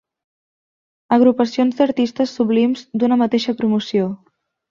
[1.17, 4.09] Agrupacions d'artistes sublims d'una mateixa promoció.